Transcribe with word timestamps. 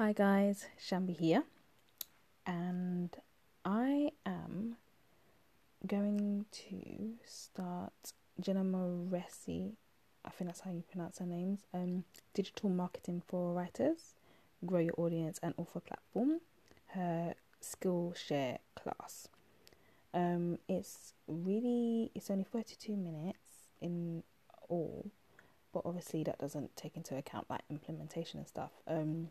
Hi 0.00 0.14
guys, 0.14 0.64
Shambi 0.80 1.14
here, 1.14 1.42
and 2.46 3.14
I 3.66 4.12
am 4.24 4.76
going 5.86 6.46
to 6.52 7.18
start 7.26 7.92
Jenna 8.40 8.64
Moreci. 8.64 9.72
I 10.24 10.30
think 10.30 10.48
that's 10.48 10.60
how 10.60 10.70
you 10.70 10.84
pronounce 10.90 11.18
her 11.18 11.26
names. 11.26 11.66
Um, 11.74 12.04
digital 12.32 12.70
marketing 12.70 13.20
for 13.28 13.52
writers, 13.52 14.14
grow 14.64 14.78
your 14.78 14.94
audience 14.96 15.38
and 15.42 15.52
author 15.58 15.80
platform. 15.80 16.40
Her 16.94 17.34
Skillshare 17.62 18.60
class. 18.74 19.28
Um, 20.14 20.60
it's 20.66 21.12
really 21.28 22.10
it's 22.14 22.30
only 22.30 22.44
thirty 22.44 22.74
two 22.80 22.96
minutes 22.96 23.68
in 23.82 24.22
all, 24.70 25.10
but 25.74 25.82
obviously 25.84 26.24
that 26.24 26.38
doesn't 26.38 26.74
take 26.74 26.96
into 26.96 27.18
account 27.18 27.50
like 27.50 27.64
implementation 27.68 28.38
and 28.38 28.48
stuff. 28.48 28.70
Um 28.86 29.28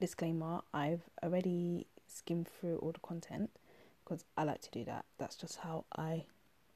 disclaimer 0.00 0.60
I've 0.72 1.02
already 1.22 1.86
skimmed 2.06 2.48
through 2.48 2.78
all 2.78 2.92
the 2.92 3.00
content 3.00 3.50
because 4.04 4.24
I 4.36 4.44
like 4.44 4.60
to 4.62 4.70
do 4.70 4.84
that. 4.84 5.04
That's 5.18 5.36
just 5.36 5.58
how 5.58 5.84
I 5.96 6.24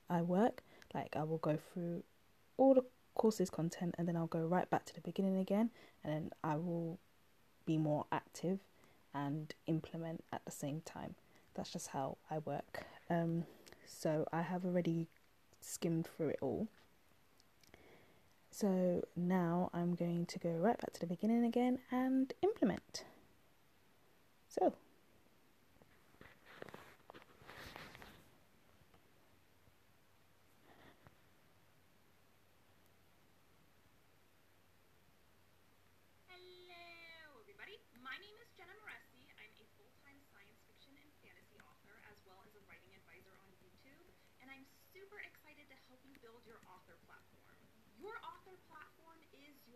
I 0.08 0.22
work. 0.22 0.62
Like 0.94 1.14
I 1.16 1.24
will 1.24 1.38
go 1.38 1.58
through 1.72 2.02
all 2.56 2.74
the 2.74 2.84
courses 3.14 3.50
content 3.50 3.94
and 3.98 4.08
then 4.08 4.16
I'll 4.16 4.26
go 4.26 4.40
right 4.40 4.68
back 4.70 4.84
to 4.86 4.94
the 4.94 5.00
beginning 5.00 5.36
again 5.36 5.70
and 6.02 6.12
then 6.12 6.30
I 6.42 6.56
will 6.56 6.98
be 7.66 7.76
more 7.76 8.06
active 8.10 8.60
and 9.14 9.54
implement 9.66 10.24
at 10.32 10.44
the 10.44 10.50
same 10.50 10.80
time. 10.82 11.14
That's 11.54 11.70
just 11.70 11.88
how 11.88 12.18
I 12.30 12.38
work. 12.38 12.84
Um, 13.10 13.44
so 13.86 14.26
I 14.32 14.42
have 14.42 14.64
already 14.64 15.08
skimmed 15.60 16.08
through 16.16 16.28
it 16.28 16.38
all. 16.40 16.68
So 18.58 19.06
now 19.14 19.70
I'm 19.70 19.94
going 19.94 20.26
to 20.26 20.38
go 20.42 20.50
right 20.58 20.74
back 20.74 20.90
to 20.94 20.98
the 20.98 21.06
beginning 21.06 21.46
again 21.46 21.78
and 21.94 22.34
implement. 22.42 23.06
So. 24.50 24.74
Hello, 36.26 36.42
everybody. 37.38 37.78
My 38.02 38.18
name 38.18 38.34
is 38.42 38.50
Jenna 38.58 38.74
Moreci. 38.82 39.22
I'm 39.38 39.54
a 39.54 39.66
full-time 39.78 40.18
science 40.34 40.58
fiction 40.66 40.98
and 40.98 41.06
fantasy 41.22 41.62
author, 41.62 41.94
as 42.10 42.18
well 42.26 42.42
as 42.42 42.50
a 42.58 42.62
writing 42.66 42.90
advisor 42.90 43.38
on 43.38 43.54
YouTube, 43.62 44.10
and 44.42 44.50
I'm 44.50 44.66
super 44.90 45.22
excited 45.22 45.70
to 45.70 45.78
help 45.86 46.02
you 46.02 46.18
build 46.26 46.42
your 46.42 46.58
author 46.66 46.98
platform. 47.06 47.54
Your 48.02 48.18
author 48.26 48.37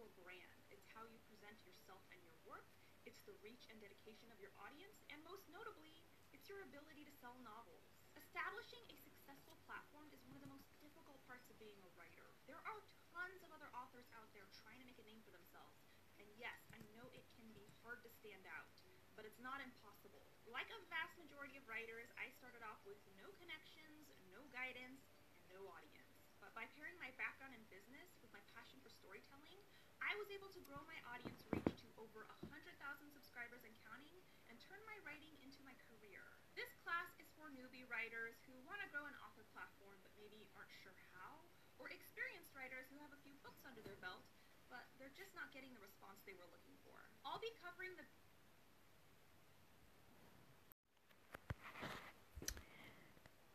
your 0.03 0.11
brand. 0.19 0.59
It's 0.75 0.83
how 0.91 1.07
you 1.07 1.15
present 1.31 1.55
yourself 1.63 2.03
and 2.11 2.19
your 2.27 2.35
work. 2.43 2.67
It's 3.07 3.23
the 3.23 3.39
reach 3.39 3.71
and 3.71 3.79
dedication 3.79 4.35
of 4.35 4.43
your 4.43 4.51
audience, 4.59 4.99
and 5.15 5.23
most 5.23 5.47
notably, 5.47 6.03
it's 6.35 6.51
your 6.51 6.59
ability 6.67 7.07
to 7.07 7.15
sell 7.23 7.39
novels. 7.47 7.87
Establishing 8.19 8.83
a 8.91 8.99
successful 8.99 9.55
platform 9.63 10.11
is 10.11 10.19
one 10.27 10.35
of 10.35 10.43
the 10.43 10.51
most 10.51 10.67
difficult 10.83 11.23
parts 11.31 11.47
of 11.55 11.59
being 11.63 11.79
a 11.87 11.91
writer. 11.95 12.35
There 12.51 12.59
are 12.67 12.83
tons 13.15 13.47
of 13.47 13.55
other 13.55 13.71
authors 13.79 14.11
out 14.19 14.27
there 14.35 14.51
trying 14.67 14.83
to 14.83 14.87
make 14.91 14.99
a 14.99 15.07
name 15.07 15.23
for 15.23 15.31
themselves. 15.31 15.79
And 16.19 16.27
yes, 16.35 16.59
I 16.75 16.83
know 16.99 17.07
it 17.15 17.23
can 17.39 17.47
be 17.55 17.71
hard 17.87 18.03
to 18.03 18.11
stand 18.11 18.43
out, 18.51 18.75
but 19.15 19.23
it's 19.23 19.39
not 19.39 19.63
impossible. 19.63 20.27
Like 20.51 20.67
a 20.75 20.83
vast 20.91 21.15
majority 21.15 21.55
of 21.63 21.65
writers, 21.71 22.11
I 22.19 22.27
started 22.43 22.67
off 22.67 22.83
with 22.83 22.99
no 23.23 23.31
connections, 23.39 24.11
no 24.35 24.43
guidance, 24.51 25.07
and 25.39 25.47
no 25.47 25.63
audience. 25.71 26.11
But 26.43 26.51
by 26.59 26.67
pairing 26.75 26.99
my 26.99 27.15
background 27.15 27.55
in 27.55 27.63
business 27.71 28.19
with 28.19 28.35
my 28.35 28.43
passion 28.51 28.83
for 28.83 28.91
storytelling, 28.91 29.63
I 30.03 30.13
was 30.19 30.29
able 30.35 30.51
to 30.51 30.63
grow 30.67 30.83
my 30.91 30.99
audience 31.15 31.41
reach 31.55 31.73
to 31.79 31.89
over 31.97 32.27
100,000 32.51 32.51
subscribers 33.15 33.63
and 33.63 33.75
counting, 33.87 34.19
and 34.51 34.59
turn 34.59 34.83
my 34.85 34.99
writing 35.07 35.33
into 35.41 35.63
my 35.63 35.73
career. 35.87 36.27
This 36.59 36.71
class 36.83 37.09
is 37.23 37.31
for 37.39 37.49
newbie 37.55 37.87
writers 37.87 38.37
who 38.45 38.55
want 38.67 38.83
to 38.83 38.89
grow 38.91 39.07
an 39.07 39.17
author 39.23 39.47
platform 39.55 39.97
but 40.03 40.13
maybe 40.19 40.45
aren't 40.59 40.75
sure 40.83 40.95
how, 41.15 41.47
or 41.79 41.89
experienced 41.89 42.53
writers 42.53 42.91
who 42.91 42.99
have 43.01 43.15
a 43.15 43.23
few 43.23 43.39
books 43.47 43.63
under 43.63 43.81
their 43.87 43.99
belt 44.03 44.27
but 44.73 44.89
they're 44.97 45.13
just 45.13 45.37
not 45.37 45.53
getting 45.53 45.69
the 45.77 45.85
response 45.85 46.25
they 46.25 46.33
were 46.33 46.49
looking 46.49 46.73
for. 46.81 46.97
I'll 47.29 47.39
be 47.39 47.53
covering 47.61 47.93
the 48.01 48.09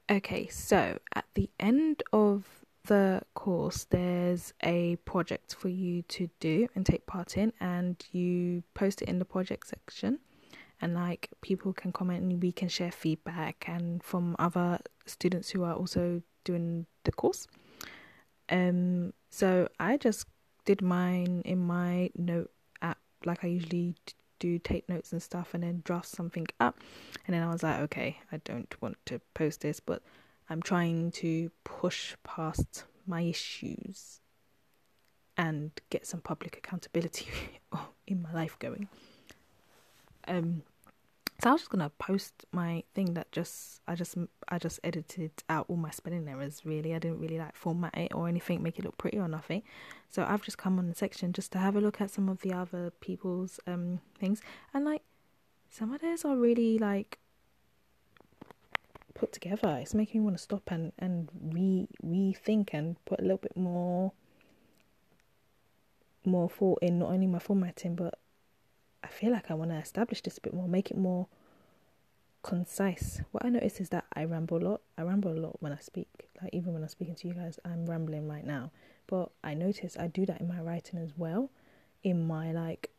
Okay, 0.10 0.48
so 0.48 1.00
at 1.14 1.26
the 1.34 1.50
end 1.60 2.02
of 2.14 2.64
the 2.88 3.22
course, 3.34 3.86
there's 3.90 4.54
a 4.64 4.96
project 5.06 5.56
for 5.56 5.70
you 5.70 6.02
to 6.04 6.30
do 6.40 6.68
and 6.76 6.86
take 6.86 7.06
part 7.06 7.38
in, 7.38 7.54
and 7.60 8.04
you 8.12 8.64
post 8.74 9.02
it 9.02 9.10
in 9.10 9.20
the 9.20 9.26
project 9.26 9.68
section. 9.68 10.20
And 10.82 10.94
like 10.94 11.30
people 11.42 11.74
can 11.74 11.92
comment, 11.92 12.24
and 12.24 12.42
we 12.42 12.52
can 12.52 12.70
share 12.70 12.92
feedback 12.92 13.66
and 13.68 14.04
from 14.04 14.36
other 14.40 14.80
students 15.06 15.50
who 15.50 15.64
are 15.64 15.74
also 15.74 16.22
doing 16.44 16.86
the 17.04 17.12
course. 17.12 17.48
Um, 18.50 19.14
so 19.30 19.68
I 19.80 19.98
just 19.98 20.28
did 20.66 20.82
mine 20.82 21.42
in 21.46 21.60
my 21.60 22.10
note 22.16 22.52
app, 22.82 23.00
like 23.26 23.44
I 23.44 23.48
usually 23.48 23.96
do, 24.40 24.60
take 24.60 24.88
notes 24.88 25.12
and 25.12 25.22
stuff, 25.22 25.54
and 25.54 25.64
then 25.64 25.82
draft 25.84 26.08
something 26.08 26.48
up. 26.60 26.80
And 27.26 27.34
then 27.34 27.44
I 27.44 27.52
was 27.52 27.64
like, 27.64 27.80
okay, 27.82 28.18
I 28.32 28.38
don't 28.46 28.74
want 28.82 28.98
to 29.08 29.20
post 29.34 29.62
this, 29.62 29.80
but 29.80 30.02
I'm 30.50 30.62
trying 30.62 31.12
to 31.12 31.52
push 31.64 32.16
past 32.24 32.86
my 33.06 33.22
issues 33.22 34.22
and 35.38 35.72
get 35.90 36.06
some 36.08 36.22
public 36.22 36.58
accountability 36.58 37.28
in 38.08 38.22
my 38.22 38.34
life 38.34 38.58
going. 38.60 38.88
Um, 40.28 40.64
so 41.42 41.52
I 41.52 41.54
was 41.54 41.62
just 41.62 41.72
gonna 41.72 41.92
post 42.00 42.46
my 42.52 42.84
thing 42.96 43.14
that 43.14 43.32
just 43.32 43.82
I 43.88 43.94
just 43.94 44.18
I 44.48 44.58
just 44.58 44.80
edited 44.84 45.32
out 45.50 45.66
all 45.68 45.76
my 45.76 45.92
spelling 45.92 46.28
errors. 46.28 46.66
Really, 46.66 46.96
I 46.96 47.00
didn't 47.00 47.20
really 47.20 47.38
like 47.38 47.56
format 47.56 47.96
it 47.96 48.14
or 48.16 48.28
anything, 48.28 48.64
make 48.64 48.80
it 48.80 48.86
look 48.86 48.98
pretty 48.98 49.20
or 49.20 49.28
nothing. 49.28 49.62
So 50.10 50.26
I've 50.28 50.42
just 50.42 50.58
come 50.58 50.80
on 50.80 50.88
the 50.88 50.96
section 50.96 51.34
just 51.34 51.52
to 51.52 51.60
have 51.60 51.76
a 51.76 51.82
look 51.82 52.02
at 52.02 52.10
some 52.10 52.28
of 52.28 52.42
the 52.42 52.54
other 52.54 52.92
people's 53.02 53.60
um 53.68 54.00
things, 54.20 54.42
and 54.74 54.84
like 54.84 55.04
some 55.70 55.94
of 55.94 56.02
theirs 56.02 56.26
are 56.26 56.36
really 56.36 56.80
like 56.80 57.20
put 59.18 59.34
together. 59.34 59.78
It's 59.82 59.94
making 59.94 60.22
me 60.22 60.26
want 60.26 60.38
to 60.38 60.44
stop 60.44 60.64
and 60.68 60.92
and 61.00 61.30
re 61.42 61.88
rethink 62.06 62.70
and 62.74 63.04
put 63.06 63.20
a 63.20 63.24
little 63.24 63.38
bit 63.38 63.58
more 63.58 64.12
more 66.26 66.50
thought 66.50 66.80
in 66.82 67.00
not 67.00 67.12
only 67.12 67.26
my 67.28 67.40
formatting 67.40 67.96
but 67.96 68.20
I 69.04 69.08
feel 69.08 69.32
like 69.32 69.50
I 69.50 69.54
want 69.54 69.72
to 69.72 69.78
establish 69.78 70.22
this 70.22 70.38
a 70.38 70.42
bit 70.42 70.54
more, 70.54 70.68
make 70.68 70.92
it 70.92 70.98
more 70.98 71.28
concise. 72.44 73.22
What 73.32 73.46
I 73.46 73.50
notice 73.50 73.80
is 73.80 73.90
that 73.90 74.06
I 74.14 74.26
ramble 74.26 74.58
a 74.58 74.66
lot. 74.70 74.82
I 74.98 75.04
ramble 75.04 75.32
a 75.32 75.40
lot 75.40 75.58
when 75.62 75.72
I 75.72 75.78
speak. 75.80 76.30
Like 76.42 76.54
even 76.54 76.74
when 76.74 76.84
I'm 76.84 76.90
speaking 76.90 77.16
to 77.16 77.28
you 77.28 77.34
guys, 77.34 77.60
I'm 77.64 77.86
rambling 77.86 78.28
right 78.28 78.46
now. 78.46 78.72
But 79.08 79.30
I 79.44 79.54
notice 79.54 79.96
I 79.98 80.08
do 80.08 80.26
that 80.26 80.42
in 80.42 80.48
my 80.48 80.60
writing 80.60 81.00
as 81.00 81.14
well, 81.16 81.50
in 82.04 82.28
my 82.28 82.52
like 82.52 82.90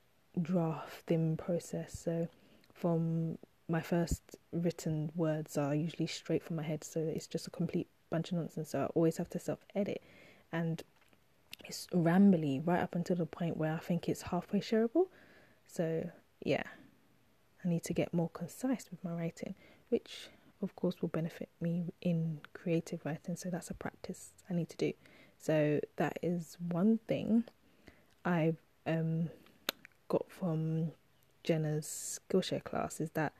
drafting 0.41 1.37
process. 1.37 1.99
So 1.99 2.29
from 2.73 3.39
my 3.69 3.81
first 3.81 4.37
written 4.53 5.13
words 5.15 5.59
are 5.59 5.75
usually 5.75 6.07
straight 6.07 6.43
from 6.43 6.57
my 6.57 6.63
head, 6.63 6.83
so 6.85 7.01
it's 7.01 7.27
just 7.27 7.47
a 7.47 7.51
complete 7.51 7.89
bunch 8.11 8.33
of 8.33 8.39
nonsense. 8.39 8.71
So 8.71 8.81
I 8.81 8.87
always 8.87 9.19
have 9.19 9.29
to 9.31 9.39
self 9.39 9.61
edit 9.75 10.03
and 10.53 10.83
it's 11.65 11.87
rambly 11.93 12.67
right 12.67 12.81
up 12.81 12.95
until 12.95 13.17
the 13.17 13.27
point 13.27 13.57
where 13.57 13.75
I 13.75 13.79
think 13.79 14.09
it's 14.09 14.23
halfway 14.23 14.61
shareable. 14.61 15.09
So, 15.67 16.11
yeah, 16.43 16.63
I 17.65 17.69
need 17.69 17.85
to 17.85 17.93
get 17.93 18.15
more 18.15 18.31
concise 18.31 18.87
with 18.91 19.03
my 19.05 19.13
writing, 19.13 19.55
which 19.91 20.29
of 20.63 20.75
course 20.75 20.97
will 21.01 21.11
benefit 21.11 21.51
me 21.61 21.93
in 22.01 22.41
creative 22.55 23.05
writing. 23.05 23.37
So, 23.37 23.51
that's 23.51 23.71
a 23.71 23.75
practice 23.75 24.31
I 24.49 24.55
need 24.55 24.71
to 24.71 24.77
do. 24.77 24.93
So, 25.39 25.81
that 25.97 26.19
is 26.23 26.57
one 26.71 27.01
thing 27.07 27.45
I've 28.25 28.59
um, 28.87 29.29
got 30.09 30.31
from 30.31 30.93
Jenna's 31.45 32.21
Skillshare 32.31 32.65
class 32.65 33.01
is 33.01 33.11
that 33.11 33.33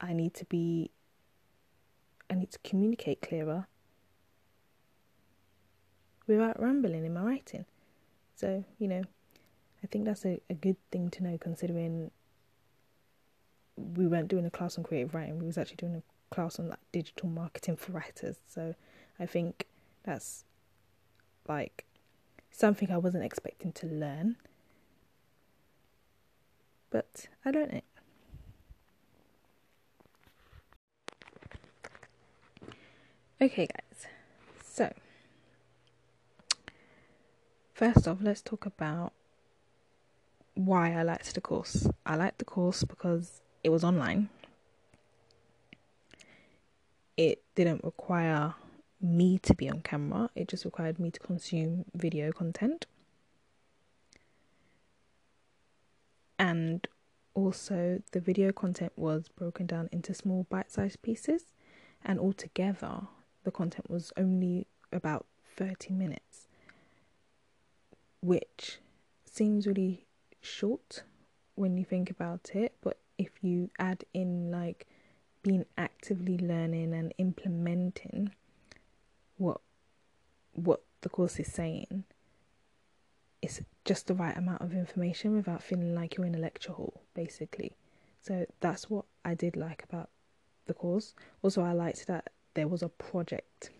I 0.00 0.12
need 0.12 0.34
to 0.34 0.44
be, 0.44 0.90
I 2.30 2.34
need 2.34 2.50
to 2.52 2.58
communicate 2.64 3.22
clearer 3.22 3.66
without 6.26 6.60
rambling 6.60 7.04
in 7.04 7.14
my 7.14 7.22
writing. 7.22 7.64
So, 8.34 8.64
you 8.78 8.88
know, 8.88 9.02
I 9.82 9.86
think 9.86 10.04
that's 10.04 10.24
a, 10.24 10.40
a 10.50 10.54
good 10.54 10.76
thing 10.90 11.10
to 11.10 11.22
know 11.22 11.38
considering 11.38 12.10
we 13.76 14.06
weren't 14.06 14.28
doing 14.28 14.44
a 14.44 14.50
class 14.50 14.78
on 14.78 14.84
creative 14.84 15.14
writing, 15.14 15.38
we 15.38 15.46
was 15.46 15.58
actually 15.58 15.76
doing 15.76 15.96
a 15.96 16.34
class 16.34 16.58
on 16.58 16.68
like 16.68 16.78
digital 16.92 17.28
marketing 17.28 17.76
for 17.76 17.92
writers. 17.92 18.36
So 18.48 18.74
I 19.18 19.26
think 19.26 19.66
that's 20.02 20.44
like 21.48 21.84
something 22.50 22.90
I 22.90 22.98
wasn't 22.98 23.24
expecting 23.24 23.72
to 23.72 23.86
learn. 23.86 24.36
But 26.90 27.26
I 27.44 27.50
learned 27.50 27.72
it. 27.72 27.84
Okay, 33.38 33.66
guys. 33.66 34.06
So, 34.64 34.94
first 37.74 38.08
off, 38.08 38.18
let's 38.22 38.40
talk 38.40 38.64
about 38.64 39.12
why 40.54 40.94
I 40.94 41.02
liked 41.02 41.34
the 41.34 41.42
course. 41.42 41.86
I 42.06 42.16
liked 42.16 42.38
the 42.38 42.46
course 42.46 42.82
because 42.84 43.42
it 43.62 43.68
was 43.68 43.84
online. 43.84 44.30
It 47.18 47.42
didn't 47.54 47.84
require 47.84 48.54
me 49.02 49.38
to 49.40 49.54
be 49.54 49.68
on 49.68 49.82
camera, 49.82 50.30
it 50.34 50.48
just 50.48 50.64
required 50.64 50.98
me 50.98 51.10
to 51.10 51.20
consume 51.20 51.84
video 51.94 52.32
content. 52.32 52.86
And 56.38 56.88
also, 57.34 58.00
the 58.12 58.20
video 58.20 58.50
content 58.50 58.92
was 58.96 59.28
broken 59.28 59.66
down 59.66 59.90
into 59.92 60.14
small 60.14 60.46
bite 60.48 60.70
sized 60.72 61.02
pieces, 61.02 61.44
and 62.02 62.18
altogether, 62.18 63.08
the 63.46 63.52
content 63.52 63.88
was 63.88 64.12
only 64.16 64.66
about 64.92 65.24
30 65.56 65.94
minutes, 65.94 66.48
which 68.20 68.80
seems 69.24 69.68
really 69.68 70.04
short 70.40 71.04
when 71.54 71.78
you 71.78 71.84
think 71.84 72.10
about 72.10 72.50
it. 72.54 72.74
But 72.82 72.98
if 73.16 73.30
you 73.42 73.70
add 73.78 74.04
in 74.12 74.50
like 74.50 74.88
being 75.44 75.64
actively 75.78 76.36
learning 76.36 76.92
and 76.92 77.14
implementing 77.18 78.32
what 79.38 79.60
what 80.52 80.80
the 81.02 81.08
course 81.08 81.38
is 81.38 81.52
saying, 81.52 82.02
it's 83.42 83.60
just 83.84 84.08
the 84.08 84.14
right 84.14 84.36
amount 84.36 84.60
of 84.60 84.72
information 84.72 85.36
without 85.36 85.62
feeling 85.62 85.94
like 85.94 86.16
you're 86.16 86.26
in 86.26 86.34
a 86.34 86.38
lecture 86.38 86.72
hall, 86.72 87.00
basically. 87.14 87.76
So 88.20 88.44
that's 88.58 88.90
what 88.90 89.04
I 89.24 89.34
did 89.34 89.54
like 89.54 89.84
about 89.84 90.10
the 90.66 90.74
course. 90.74 91.14
Also, 91.42 91.62
I 91.62 91.72
liked 91.72 92.08
that 92.08 92.32
there 92.56 92.66
was 92.66 92.82
a 92.82 92.88
project 92.88 93.70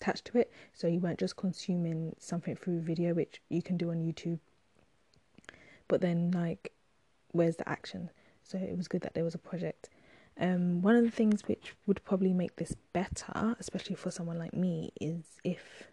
attached 0.00 0.24
to 0.26 0.38
it, 0.38 0.50
so 0.72 0.86
you 0.86 1.00
weren't 1.00 1.18
just 1.18 1.36
consuming 1.36 2.14
something 2.18 2.56
through 2.56 2.80
video, 2.80 3.12
which 3.12 3.42
you 3.48 3.60
can 3.60 3.76
do 3.76 3.90
on 3.90 3.96
YouTube. 3.96 4.38
But 5.88 6.00
then, 6.00 6.30
like, 6.30 6.72
where's 7.32 7.56
the 7.56 7.68
action? 7.68 8.10
So 8.42 8.56
it 8.58 8.76
was 8.76 8.88
good 8.88 9.02
that 9.02 9.14
there 9.14 9.24
was 9.24 9.34
a 9.34 9.38
project. 9.38 9.90
Um, 10.40 10.82
one 10.82 10.94
of 10.94 11.04
the 11.04 11.10
things 11.10 11.42
which 11.48 11.74
would 11.86 12.04
probably 12.04 12.32
make 12.32 12.56
this 12.56 12.74
better, 12.92 13.56
especially 13.58 13.96
for 13.96 14.10
someone 14.10 14.38
like 14.38 14.54
me, 14.54 14.92
is 15.00 15.24
if 15.42 15.88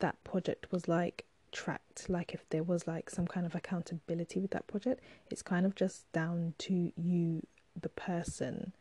that 0.00 0.22
project 0.24 0.72
was 0.72 0.88
like 0.88 1.24
tracked, 1.52 2.10
like 2.10 2.34
if 2.34 2.48
there 2.50 2.64
was 2.64 2.88
like 2.88 3.08
some 3.08 3.26
kind 3.26 3.46
of 3.46 3.54
accountability 3.54 4.40
with 4.40 4.50
that 4.50 4.66
project. 4.66 5.00
It's 5.30 5.42
kind 5.42 5.64
of 5.64 5.76
just 5.76 6.10
down 6.12 6.54
to 6.58 6.92
you, 6.96 7.46
the 7.80 7.88
person, 7.90 8.72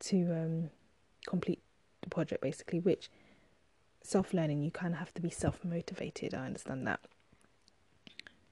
to 0.00 0.16
um, 0.32 0.70
complete 1.26 1.60
the 2.02 2.10
project 2.10 2.42
basically, 2.42 2.80
which 2.80 3.10
self 4.02 4.32
learning, 4.34 4.62
you 4.62 4.70
kind 4.70 4.94
of 4.94 4.98
have 4.98 5.14
to 5.14 5.22
be 5.22 5.30
self 5.30 5.64
motivated. 5.64 6.34
I 6.34 6.46
understand 6.46 6.86
that. 6.86 7.00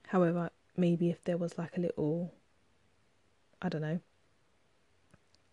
However, 0.08 0.50
maybe 0.76 1.10
if 1.10 1.22
there 1.24 1.36
was 1.36 1.56
like 1.58 1.76
a 1.76 1.80
little, 1.80 2.32
I 3.60 3.69
don't 3.69 3.82
know, 3.82 4.00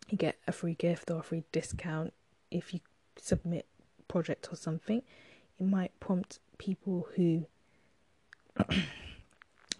you 0.09 0.17
get 0.17 0.37
a 0.47 0.51
free 0.51 0.73
gift 0.73 1.11
or 1.11 1.19
a 1.19 1.23
free 1.23 1.43
discount 1.51 2.13
if 2.51 2.73
you 2.73 2.79
submit 3.17 3.65
project 4.07 4.49
or 4.51 4.55
something, 4.55 5.03
it 5.59 5.65
might 5.65 5.97
prompt 5.99 6.39
people 6.57 7.07
who 7.15 7.45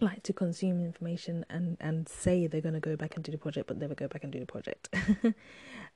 like 0.02 0.24
to 0.24 0.34
consume 0.34 0.80
information 0.84 1.46
and 1.50 1.78
and 1.80 2.08
say 2.08 2.48
they're 2.48 2.62
going 2.62 2.74
to 2.74 2.80
go 2.80 2.96
back 2.96 3.16
and 3.16 3.24
do 3.24 3.32
the 3.32 3.38
project 3.38 3.68
but 3.68 3.78
never 3.78 3.96
go 3.96 4.08
back 4.08 4.24
and 4.24 4.32
do 4.32 4.40
the 4.40 4.46
project. 4.46 4.90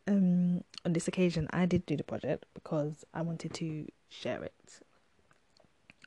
Um, 0.06 0.66
on 0.84 0.92
this 0.92 1.08
occasion 1.08 1.48
i 1.54 1.66
did 1.66 1.86
do 1.86 1.96
the 1.96 2.04
project 2.04 2.46
because 2.54 3.06
i 3.14 3.22
wanted 3.22 3.54
to 3.54 3.88
share 4.10 4.44
it. 4.44 4.82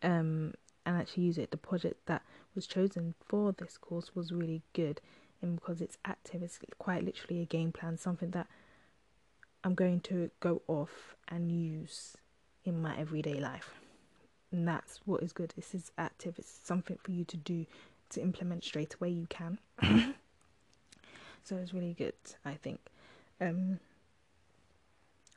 Um, 0.03 0.53
and 0.85 1.01
actually 1.01 1.23
use 1.23 1.39
it. 1.39 1.51
The 1.51 1.57
project 1.57 2.05
that 2.05 2.21
was 2.55 2.67
chosen 2.67 3.15
for 3.25 3.53
this 3.53 3.79
course 3.79 4.15
was 4.15 4.33
really 4.33 4.61
good 4.75 5.01
and 5.43 5.57
because 5.57 5.81
it's 5.81 5.99
active 6.05 6.43
it's 6.43 6.59
quite 6.79 7.05
literally 7.05 7.43
a 7.43 7.47
game 7.47 7.73
plan 7.73 7.97
something 7.99 8.31
that 8.31 8.47
i'm 9.65 9.75
going 9.75 10.01
to 10.01 10.31
go 10.41 10.63
off 10.67 11.15
and 11.29 11.53
use 11.53 12.17
in 12.65 12.81
my 12.81 12.97
everyday 12.99 13.39
life 13.39 13.75
and 14.53 14.67
that's 14.67 15.01
what 15.05 15.23
is 15.23 15.33
good. 15.33 15.53
This 15.57 15.75
is 15.75 15.91
active. 15.99 16.39
It's 16.39 16.61
something 16.65 16.99
for 17.03 17.11
you 17.11 17.25
to 17.25 17.37
do 17.37 17.67
to 18.11 18.21
implement 18.23 18.65
straight 18.65 18.95
away. 18.95 19.11
You 19.11 19.27
can. 19.29 19.59
so 21.45 21.57
it's 21.57 21.75
really 21.75 21.95
good. 21.95 22.15
I 22.45 22.55
think. 22.55 22.81
Um, 23.41 23.81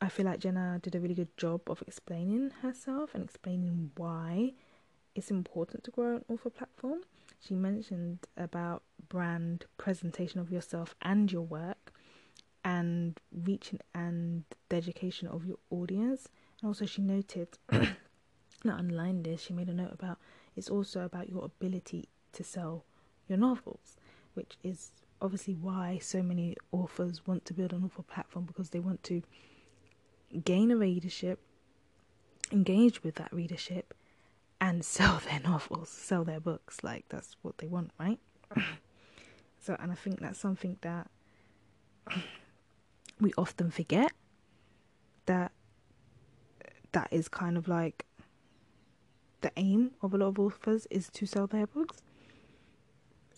I 0.01 0.07
feel 0.07 0.25
like 0.25 0.39
Jenna 0.39 0.79
did 0.81 0.95
a 0.95 0.99
really 0.99 1.13
good 1.13 1.35
job 1.35 1.61
of 1.67 1.83
explaining 1.85 2.51
herself 2.61 3.13
and 3.13 3.23
explaining 3.23 3.91
why 3.97 4.53
it's 5.13 5.29
important 5.29 5.83
to 5.83 5.91
grow 5.91 6.17
an 6.17 6.25
author 6.29 6.49
platform. 6.49 7.01
She 7.41 7.53
mentioned 7.53 8.19
about 8.37 8.83
brand 9.09 9.65
presentation 9.77 10.39
of 10.39 10.51
yourself 10.51 10.95
and 11.01 11.29
your 11.29 11.41
work 11.41 11.91
and 12.63 13.19
reaching 13.31 13.79
and 13.93 14.43
the 14.69 14.77
education 14.77 15.27
of 15.27 15.45
your 15.45 15.57
audience. 15.69 16.29
And 16.61 16.67
also 16.69 16.85
she 16.85 17.01
noted 17.01 17.49
not 18.65 18.79
underlined 18.79 19.25
this, 19.25 19.41
she 19.41 19.53
made 19.53 19.69
a 19.69 19.73
note 19.73 19.93
about 19.93 20.17
it's 20.55 20.69
also 20.69 21.01
about 21.01 21.29
your 21.29 21.45
ability 21.45 22.09
to 22.33 22.43
sell 22.43 22.83
your 23.27 23.37
novels, 23.37 23.97
which 24.33 24.57
is 24.63 24.91
obviously 25.21 25.53
why 25.53 25.99
so 26.01 26.21
many 26.21 26.55
authors 26.71 27.25
want 27.27 27.45
to 27.45 27.53
build 27.53 27.73
an 27.73 27.83
author 27.83 28.03
platform 28.03 28.45
because 28.45 28.69
they 28.69 28.79
want 28.79 29.03
to 29.03 29.21
gain 30.43 30.71
a 30.71 30.77
readership, 30.77 31.39
engage 32.51 33.03
with 33.03 33.15
that 33.15 33.31
readership, 33.31 33.93
and 34.61 34.83
sell 34.97 35.21
their 35.29 35.39
novels, 35.39 35.89
sell 35.89 36.23
their 36.23 36.39
books. 36.39 36.83
Like 36.83 37.05
that's 37.09 37.35
what 37.41 37.57
they 37.57 37.67
want, 37.67 37.91
right? 37.99 38.19
so, 39.59 39.75
and 39.79 39.91
I 39.91 39.95
think 39.95 40.19
that's 40.19 40.39
something 40.39 40.77
that 40.81 41.09
we 43.19 43.33
often 43.37 43.69
forget 43.69 44.11
that 45.25 45.51
that 46.91 47.07
is 47.11 47.27
kind 47.27 47.57
of 47.57 47.67
like 47.67 48.05
the 49.41 49.51
aim 49.57 49.91
of 50.01 50.13
a 50.13 50.17
lot 50.17 50.27
of 50.27 50.39
authors 50.39 50.87
is 50.89 51.09
to 51.09 51.25
sell 51.25 51.47
their 51.47 51.67
books. 51.67 52.01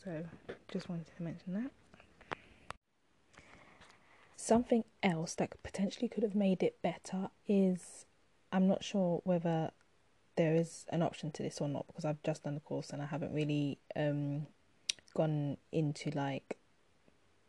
So, 0.03 0.25
just 0.71 0.89
wanted 0.89 1.07
to 1.15 1.23
mention 1.23 1.53
that. 1.53 1.71
Something 4.35 4.83
else 5.03 5.35
that 5.35 5.61
potentially 5.61 6.07
could 6.09 6.23
have 6.23 6.33
made 6.33 6.63
it 6.63 6.81
better 6.81 7.29
is 7.47 8.05
I'm 8.51 8.67
not 8.67 8.83
sure 8.83 9.21
whether 9.23 9.71
there 10.35 10.55
is 10.55 10.85
an 10.89 11.03
option 11.03 11.31
to 11.31 11.43
this 11.43 11.61
or 11.61 11.67
not 11.67 11.85
because 11.87 12.05
I've 12.05 12.23
just 12.23 12.43
done 12.43 12.55
the 12.55 12.61
course 12.61 12.89
and 12.89 13.01
I 13.01 13.05
haven't 13.05 13.33
really 13.33 13.77
um, 13.95 14.47
gone 15.13 15.57
into 15.71 16.09
like 16.11 16.57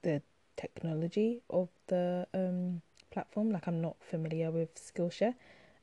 the 0.02 0.20
technology 0.56 1.40
of 1.48 1.70
the 1.86 2.26
um, 2.34 2.82
platform. 3.10 3.50
Like 3.50 3.66
I'm 3.66 3.80
not 3.80 3.96
familiar 4.00 4.50
with 4.50 4.74
Skillshare. 4.74 5.34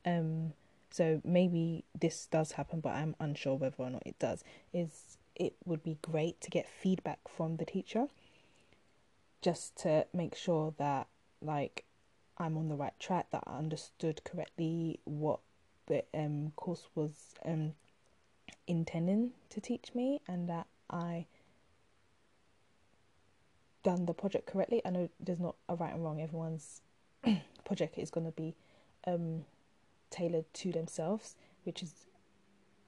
Um, 0.06 0.54
so 0.92 1.22
maybe 1.24 1.84
this 2.00 2.26
does 2.26 2.54
happen, 2.54 2.80
but 2.80 2.90
I'm 2.90 3.16
unsure 3.20 3.56
whether 3.56 3.76
or 3.78 3.90
not 3.90 4.04
it 4.06 4.18
does. 4.20 4.44
Is 4.74 5.18
it 5.36 5.56
would 5.66 5.84
be 5.84 5.98
great 6.02 6.42
to 6.42 6.50
get 6.50 6.68
feedback 6.68 7.20
from 7.28 7.58
the 7.58 7.66
teacher 7.66 8.08
just 9.42 9.76
to 9.78 10.06
make 10.14 10.36
sure 10.36 10.74
that 10.78 11.08
like 11.42 11.86
I'm 12.38 12.58
on 12.58 12.70
the 12.70 12.76
right 12.76 12.98
track, 13.00 13.28
that 13.32 13.44
I 13.46 13.58
understood 13.58 14.22
correctly 14.24 15.00
what 15.06 15.40
the 15.88 16.04
um 16.14 16.52
course 16.56 16.88
was 16.96 17.12
um 17.46 17.74
intending 18.68 19.32
to 19.50 19.62
teach 19.62 19.94
me 19.96 20.22
and 20.28 20.50
that 20.50 20.68
I 20.90 21.26
done 23.84 24.06
the 24.06 24.14
project 24.14 24.46
correctly. 24.48 24.82
I 24.86 24.90
know 24.90 25.10
there's 25.20 25.40
not 25.40 25.56
a 25.68 25.76
right 25.76 25.94
and 25.94 26.04
wrong, 26.04 26.22
everyone's 26.22 26.82
project 27.64 27.98
is 27.98 28.10
gonna 28.10 28.32
be 28.32 28.56
um 29.06 29.46
tailored 30.10 30.52
to 30.56 30.72
themselves, 30.72 31.36
which 31.64 31.84
is 31.84 32.06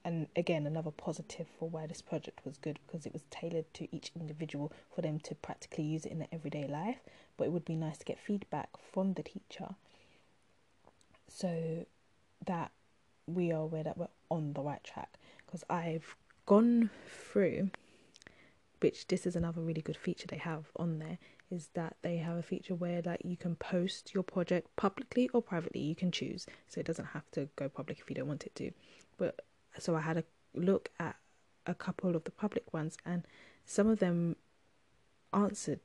and 0.04 0.28
again 0.36 0.66
another 0.66 0.90
positive 0.90 1.46
for 1.60 1.70
why 1.70 1.86
this 1.86 2.02
project 2.02 2.40
was 2.44 2.58
good 2.58 2.80
because 2.88 3.06
it 3.06 3.14
was 3.14 3.22
tailored 3.30 3.72
to 3.74 3.88
each 3.96 4.12
individual 4.20 4.72
for 4.94 5.02
them 5.02 5.20
to 5.20 5.36
practically 5.36 5.84
use 5.84 6.06
it 6.06 6.12
in 6.12 6.20
their 6.20 6.28
everyday 6.32 6.68
life. 6.68 7.00
But 7.38 7.46
it 7.46 7.52
would 7.52 7.66
be 7.66 7.76
nice 7.76 7.98
to 8.00 8.06
get 8.06 8.20
feedback 8.20 8.70
from 8.92 9.14
the 9.14 9.24
teacher 9.24 9.76
so 11.28 11.86
that 12.46 12.72
we 13.28 13.52
are 13.52 13.62
aware 13.62 13.84
that 13.84 13.98
we're 13.98 14.08
on 14.30 14.54
the 14.54 14.62
right 14.62 14.84
track. 14.84 15.18
Because 15.46 15.64
i've 15.70 16.16
gone 16.46 16.90
through 17.08 17.70
which 18.82 19.08
this 19.08 19.26
is 19.26 19.36
another 19.36 19.62
really 19.62 19.82
good 19.82 19.98
feature 19.98 20.28
they 20.28 20.38
have 20.38 20.66
on 20.76 21.00
there 21.00 21.18
is 21.50 21.70
that 21.74 21.96
they 22.02 22.18
have 22.18 22.38
a 22.38 22.44
feature 22.44 22.76
where 22.76 23.02
like 23.04 23.22
you 23.24 23.38
can 23.38 23.56
post 23.56 24.14
your 24.14 24.24
project 24.24 24.68
publicly 24.76 25.30
or 25.34 25.42
privately 25.42 25.82
you 25.82 25.96
can 25.96 26.12
choose. 26.12 26.46
So 26.68 26.80
it 26.80 26.86
doesn't 26.86 27.06
have 27.06 27.30
to 27.32 27.50
go 27.56 27.70
public 27.70 28.00
if 28.00 28.10
you 28.10 28.16
don't 28.16 28.28
want 28.28 28.46
it 28.46 28.56
to. 28.56 28.72
But 29.18 29.40
so 29.80 29.96
i 29.96 30.02
had 30.02 30.18
a 30.18 30.24
look 30.54 30.90
at 31.00 31.16
a 31.66 31.74
couple 31.74 32.16
of 32.16 32.24
the 32.24 32.32
public 32.32 32.74
ones 32.74 32.98
and 33.06 33.24
some 33.66 33.88
of 33.88 34.00
them 34.00 34.36
answered 35.34 35.80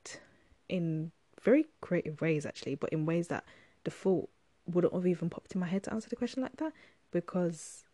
in 0.67 1.11
very 1.41 1.65
creative 1.81 2.19
ways 2.19 2.45
actually 2.45 2.75
but 2.75 2.91
in 2.91 3.05
ways 3.05 3.27
that 3.27 3.45
the 3.83 3.91
thought 3.91 4.29
wouldn't 4.65 4.93
have 4.93 5.07
even 5.07 5.29
popped 5.29 5.53
in 5.53 5.61
my 5.61 5.67
head 5.67 5.83
to 5.83 5.93
answer 5.93 6.09
the 6.09 6.15
question 6.15 6.41
like 6.41 6.57
that 6.57 6.73
because 7.11 7.85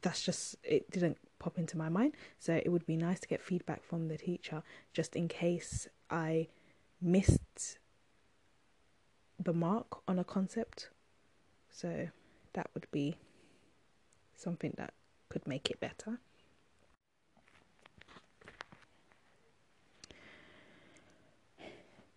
that's 0.00 0.24
just 0.24 0.56
it 0.62 0.90
didn't 0.90 1.18
pop 1.38 1.58
into 1.58 1.76
my 1.76 1.88
mind. 1.88 2.14
So 2.38 2.54
it 2.54 2.70
would 2.70 2.86
be 2.86 2.96
nice 2.96 3.20
to 3.20 3.28
get 3.28 3.42
feedback 3.42 3.82
from 3.82 4.08
the 4.08 4.18
teacher 4.18 4.62
just 4.92 5.16
in 5.16 5.28
case 5.28 5.88
I 6.10 6.48
missed 7.00 7.78
the 9.38 9.52
mark 9.52 10.00
on 10.08 10.18
a 10.18 10.24
concept. 10.24 10.90
So 11.70 12.08
that 12.54 12.70
would 12.74 12.90
be 12.90 13.16
something 14.36 14.74
that 14.76 14.94
could 15.28 15.46
make 15.46 15.70
it 15.70 15.80
better. 15.80 16.18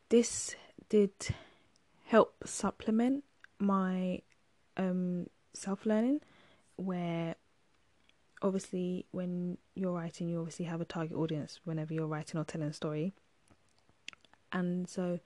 This 0.09 0.55
did 0.89 1.11
help 2.07 2.35
supplement 2.45 3.23
my 3.59 4.21
um, 4.75 5.27
self 5.53 5.85
learning, 5.85 6.19
where 6.75 7.35
obviously 8.41 9.05
when 9.11 9.57
you're 9.75 9.93
writing, 9.93 10.29
you 10.29 10.39
obviously 10.39 10.65
have 10.65 10.81
a 10.81 10.85
target 10.85 11.15
audience 11.15 11.59
whenever 11.63 11.93
you're 11.93 12.07
writing 12.07 12.39
or 12.39 12.43
telling 12.43 12.67
a 12.67 12.73
story. 12.73 13.13
And 14.51 14.89
so 14.89 15.19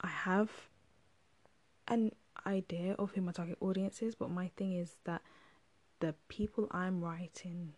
I 0.00 0.08
have 0.08 0.50
an 1.88 2.12
idea 2.46 2.94
of 2.98 3.12
who 3.12 3.20
my 3.20 3.32
target 3.32 3.58
audience 3.60 4.02
is, 4.02 4.14
but 4.14 4.30
my 4.30 4.48
thing 4.56 4.72
is 4.72 4.96
that 5.04 5.22
the 6.00 6.14
people 6.28 6.68
I'm 6.70 7.02
writing 7.02 7.74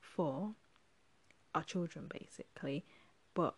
for 0.00 0.54
are 1.54 1.64
children 1.64 2.06
basically, 2.08 2.84
but 3.34 3.56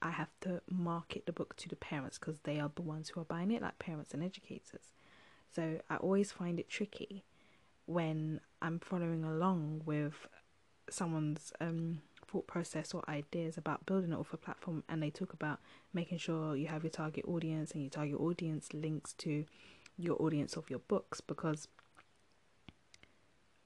I 0.00 0.10
have 0.10 0.30
to 0.40 0.60
market 0.68 1.26
the 1.26 1.32
book 1.32 1.54
to 1.56 1.68
the 1.68 1.76
parents 1.76 2.18
because 2.18 2.36
they 2.42 2.58
are 2.58 2.70
the 2.74 2.82
ones 2.82 3.10
who 3.10 3.20
are 3.20 3.24
buying 3.24 3.52
it, 3.52 3.62
like 3.62 3.78
parents 3.78 4.12
and 4.12 4.22
educators. 4.22 4.92
So 5.54 5.78
I 5.88 5.96
always 5.96 6.32
find 6.32 6.58
it 6.58 6.68
tricky 6.68 7.24
when 7.86 8.40
I'm 8.60 8.78
following 8.78 9.24
along 9.24 9.82
with 9.84 10.26
someone's 10.90 11.52
um, 11.60 12.02
thought 12.26 12.46
process 12.46 12.94
or 12.94 13.02
ideas 13.08 13.56
about 13.56 13.86
building 13.86 14.12
it 14.12 14.18
off 14.18 14.32
a 14.32 14.36
platform 14.36 14.84
and 14.88 15.02
they 15.02 15.10
talk 15.10 15.32
about 15.32 15.60
making 15.92 16.18
sure 16.18 16.56
you 16.56 16.66
have 16.66 16.82
your 16.82 16.90
target 16.90 17.24
audience 17.26 17.72
and 17.72 17.82
your 17.82 17.90
target 17.90 18.18
audience 18.18 18.72
links 18.72 19.12
to 19.14 19.44
your 19.98 20.20
audience 20.20 20.56
of 20.56 20.70
your 20.70 20.78
books 20.80 21.20
because 21.20 21.68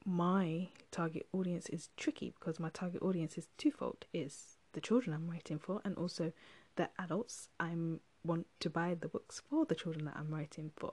my 0.05 0.69
target 0.91 1.27
audience 1.33 1.69
is 1.69 1.89
tricky 1.97 2.33
because 2.39 2.61
my 2.61 2.71
target 2.71 3.03
audience 3.03 3.37
is 3.37 3.49
twofold. 3.59 4.07
Is 4.13 4.57
the 4.73 4.81
children 4.81 5.15
I'm 5.15 5.29
writing 5.29 5.59
for 5.59 5.81
and 5.85 5.97
also 5.97 6.33
the 6.77 6.89
adults 6.99 7.49
I'm 7.59 8.01
want 8.25 8.47
to 8.61 8.71
buy 8.71 8.97
the 8.99 9.09
books 9.09 9.43
for 9.49 9.65
the 9.65 9.75
children 9.75 10.05
that 10.05 10.17
I'm 10.17 10.33
writing 10.33 10.73
for 10.77 10.93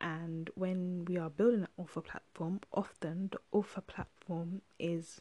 and 0.00 0.50
when 0.54 1.04
we 1.06 1.16
are 1.16 1.30
building 1.30 1.62
an 1.62 1.68
author 1.76 2.00
platform 2.00 2.60
often 2.72 3.28
the 3.32 3.38
author 3.52 3.80
platform 3.80 4.62
is 4.78 5.20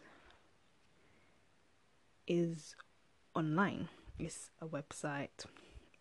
is 2.27 2.75
online. 3.33 3.87
It's 4.19 4.49
a 4.61 4.65
website 4.65 5.45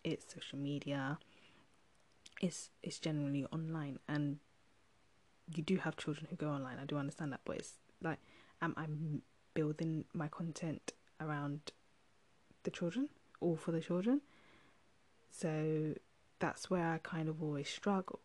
it's 0.03 0.33
social 0.33 0.59
media 0.59 1.17
it's 2.41 2.69
it's 2.83 2.99
generally 2.99 3.45
online. 3.45 3.99
And 4.07 4.37
you 5.55 5.63
do 5.63 5.77
have 5.77 5.95
children 5.95 6.27
who 6.29 6.35
go 6.35 6.49
online 6.49 6.77
i 6.77 6.83
do 6.83 6.97
understand 6.97 7.31
that 7.31 7.39
but 7.45 7.55
it's 7.55 7.75
like 8.03 8.19
am 8.61 8.73
i 8.75 8.85
building 9.53 10.03
my 10.13 10.27
content 10.27 10.91
around 11.21 11.71
the 12.63 12.69
children 12.69 13.07
or 13.39 13.55
for 13.55 13.71
the 13.71 13.79
children? 13.79 14.21
So 15.31 15.93
that's 16.39 16.69
where 16.69 16.91
i 16.91 16.97
kind 16.99 17.29
of 17.29 17.41
always 17.41 17.67
struggle 17.67 18.19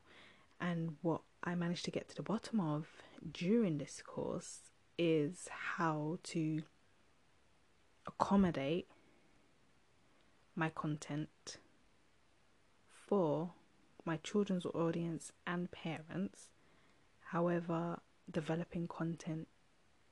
and 0.63 0.97
what 1.03 1.23
I 1.43 1.57
managed 1.57 1.85
to 1.87 1.91
get 1.91 2.09
to 2.11 2.17
the 2.17 2.23
bottom 2.23 2.61
of 2.61 2.87
during 3.33 3.79
this 3.79 4.01
course 4.07 4.61
is 4.97 5.49
how 5.51 6.19
to 6.23 6.63
accommodate 8.07 8.87
my 10.55 10.69
content 10.71 11.59
for 13.09 13.51
my 14.05 14.19
children's 14.19 14.65
audience 14.67 15.33
and 15.47 15.71
parents. 15.73 16.49
However, 17.31 17.99
developing 18.31 18.87
content 18.87 19.49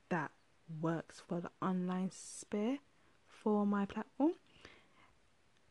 that 0.08 0.32
works 0.80 1.22
for 1.28 1.40
the 1.40 1.50
online 1.62 2.10
sphere 2.12 2.78
for 3.28 3.64
my 3.64 3.86
platform. 3.86 4.32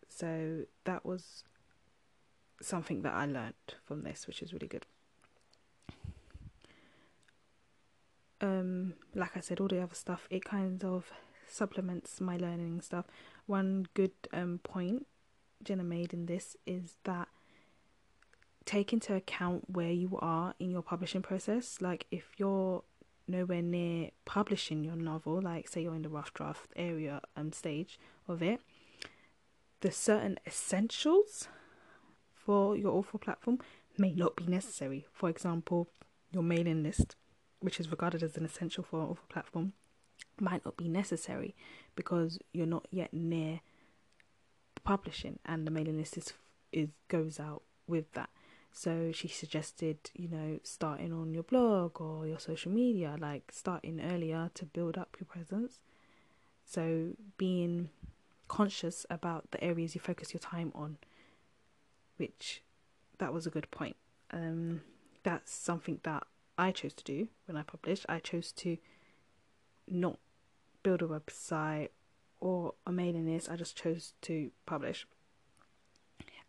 So 0.08 0.66
that 0.86 1.06
was 1.06 1.44
something 2.62 3.02
that 3.02 3.14
I 3.14 3.26
learned 3.26 3.54
from 3.86 4.04
this, 4.04 4.28
which 4.28 4.42
is 4.42 4.54
really 4.54 4.68
good. 4.68 4.86
Um, 8.42 8.94
like 9.14 9.36
I 9.36 9.42
said, 9.42 9.60
all 9.60 9.68
the 9.68 9.82
other 9.82 9.96
stuff 9.96 10.28
it 10.30 10.46
kind 10.46 10.84
of 10.84 11.12
supplements 11.48 12.22
my 12.22 12.38
learning 12.38 12.82
stuff. 12.82 13.06
One 13.48 13.88
good 13.94 14.12
um 14.32 14.60
point 14.64 15.08
Jenna 15.64 15.84
made 15.84 16.14
in 16.14 16.26
this 16.26 16.56
is 16.66 16.96
that 17.04 17.28
take 18.66 18.94
into 18.94 19.16
account 19.16 19.66
where 19.68 19.92
you 19.92 20.18
are 20.22 20.54
in 20.60 20.72
your 20.72 20.84
publishing 20.84 21.22
process. 21.22 21.80
Like 21.82 22.06
if 22.12 22.28
you're 22.38 22.84
nowhere 23.28 23.62
near 23.62 24.12
publishing 24.26 24.84
your 24.84 24.96
novel, 24.96 25.42
like 25.42 25.68
say 25.68 25.82
you're 25.82 25.96
in 25.96 26.04
the 26.04 26.10
rough 26.10 26.34
draft 26.34 26.72
area 26.76 27.22
um 27.36 27.52
stage 27.52 28.00
of 28.28 28.42
it, 28.42 28.62
the 29.82 29.92
certain 29.92 30.40
essentials 30.46 31.48
for 32.46 32.76
your 32.76 32.92
author 32.94 33.18
platform 33.18 33.60
may 33.98 34.12
not 34.14 34.36
be 34.36 34.46
necessary. 34.46 35.06
For 35.14 35.30
example, 35.30 35.90
your 36.32 36.44
mailing 36.44 36.84
list, 36.84 37.16
which 37.60 37.80
is 37.80 37.92
regarded 37.92 38.24
as 38.24 38.38
an 38.38 38.46
essential 38.46 38.84
for 38.84 39.02
an 39.02 39.08
author 39.08 39.28
platform, 39.30 39.74
might 40.40 40.64
not 40.66 40.78
be 40.78 40.88
necessary 40.88 41.56
because 41.96 42.40
you're 42.54 42.66
not 42.66 42.88
yet 42.92 43.14
near 43.14 43.62
publishing, 44.84 45.40
and 45.46 45.68
the 45.68 45.72
mailing 45.72 45.98
list 45.98 46.18
is 46.18 46.34
is 46.72 46.90
goes 47.08 47.40
out 47.40 47.64
with 47.88 48.12
that. 48.14 48.30
So 48.72 49.12
she 49.12 49.28
suggested, 49.28 49.98
you 50.14 50.28
know, 50.28 50.60
starting 50.64 51.12
on 51.12 51.34
your 51.34 51.44
blog 51.44 52.00
or 52.00 52.28
your 52.28 52.40
social 52.40 52.72
media, 52.72 53.16
like 53.20 53.52
starting 53.52 54.00
earlier 54.00 54.52
to 54.54 54.66
build 54.66 54.98
up 54.98 55.18
your 55.20 55.26
presence. 55.26 55.80
So 56.66 57.14
being 57.38 57.90
conscious 58.48 59.06
about 59.10 59.52
the 59.52 59.64
areas 59.64 59.96
you 59.96 60.02
focus 60.02 60.34
your 60.34 60.40
time 60.40 60.72
on 60.76 60.98
which 62.20 62.62
that 63.18 63.34
was 63.34 63.48
a 63.48 63.50
good 63.50 63.70
point. 63.72 63.96
Um, 64.32 64.82
that's 65.24 65.52
something 65.54 66.00
that 66.04 66.24
I 66.58 66.72
chose 66.72 66.94
to 66.94 67.04
do 67.04 67.28
when 67.46 67.58
I 67.58 67.64
published. 67.64 68.06
I 68.10 68.20
chose 68.20 68.52
to 68.54 68.78
not 69.88 70.20
build 70.84 71.02
a 71.02 71.08
website 71.08 71.90
or 72.40 72.74
a 72.86 72.92
mailing 72.92 73.32
list. 73.32 73.50
I 73.50 73.56
just 73.56 73.76
chose 73.76 74.14
to 74.24 74.52
publish. 74.66 75.08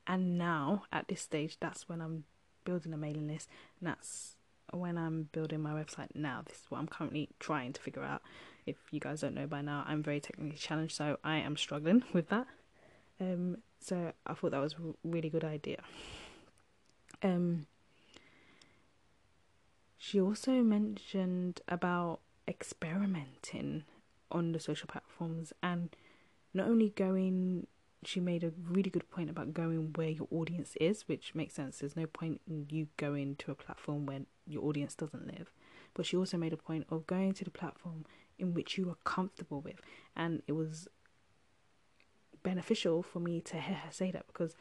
And 0.06 0.38
now, 0.38 0.84
at 0.92 1.08
this 1.08 1.20
stage, 1.20 1.58
that's 1.60 1.88
when 1.88 2.00
I'm 2.00 2.24
building 2.64 2.92
a 2.92 2.96
mailing 2.96 3.28
list, 3.28 3.48
and 3.78 3.88
that's 3.88 4.36
when 4.72 4.98
I'm 4.98 5.28
building 5.32 5.60
my 5.60 5.72
website 5.72 6.08
now. 6.14 6.42
This 6.44 6.58
is 6.58 6.64
what 6.68 6.78
I'm 6.78 6.88
currently 6.88 7.28
trying 7.38 7.72
to 7.72 7.80
figure 7.80 8.02
out. 8.02 8.22
If 8.66 8.76
you 8.90 9.00
guys 9.00 9.20
don't 9.20 9.34
know 9.34 9.46
by 9.46 9.62
now, 9.62 9.84
I'm 9.86 10.02
very 10.02 10.20
technically 10.20 10.56
challenged, 10.56 10.96
so 10.96 11.18
I 11.24 11.36
am 11.36 11.56
struggling 11.56 12.02
with 12.12 12.28
that. 12.28 12.46
Um, 13.20 13.58
so 13.80 14.12
I 14.26 14.34
thought 14.34 14.52
that 14.52 14.60
was 14.60 14.74
a 14.74 14.94
really 15.04 15.28
good 15.28 15.44
idea. 15.44 15.82
Um, 17.22 17.66
she 19.98 20.20
also 20.20 20.62
mentioned 20.62 21.60
about 21.68 22.20
experimenting 22.48 23.84
on 24.32 24.52
the 24.52 24.60
social 24.60 24.88
platforms 24.88 25.52
and 25.62 25.94
not 26.54 26.66
only 26.66 26.90
going 26.90 27.66
she 28.04 28.20
made 28.20 28.42
a 28.42 28.52
really 28.68 28.90
good 28.90 29.10
point 29.10 29.28
about 29.28 29.52
going 29.52 29.92
where 29.94 30.08
your 30.08 30.26
audience 30.30 30.74
is, 30.80 31.06
which 31.06 31.34
makes 31.34 31.54
sense. 31.54 31.78
There's 31.78 31.96
no 31.96 32.06
point 32.06 32.40
in 32.48 32.66
you 32.70 32.88
going 32.96 33.36
to 33.36 33.50
a 33.50 33.54
platform 33.54 34.06
where 34.06 34.20
your 34.46 34.64
audience 34.64 34.94
doesn't 34.94 35.26
live. 35.26 35.52
But 35.92 36.06
she 36.06 36.16
also 36.16 36.38
made 36.38 36.52
a 36.52 36.56
point 36.56 36.86
of 36.90 37.06
going 37.06 37.34
to 37.34 37.44
the 37.44 37.50
platform 37.50 38.06
in 38.38 38.54
which 38.54 38.78
you 38.78 38.88
are 38.88 38.96
comfortable 39.04 39.60
with. 39.60 39.80
And 40.16 40.42
it 40.46 40.52
was 40.52 40.88
beneficial 42.42 43.02
for 43.02 43.20
me 43.20 43.40
to 43.42 43.60
hear 43.60 43.76
her 43.76 43.90
say 43.90 44.10
that 44.10 44.26
because 44.26 44.54